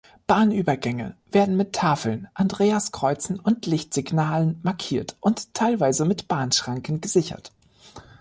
Bahnübergänge 0.25 1.15
werden 1.31 1.55
mit 1.57 1.73
Tafeln, 1.73 2.27
Andreaskreuzen 2.33 3.39
und 3.39 3.67
Lichtsignalen 3.67 4.59
markiert 4.63 5.15
und 5.19 5.53
teilweise 5.53 6.05
mit 6.05 6.27
Bahnschranken 6.27 7.01
gesichert. 7.01 7.51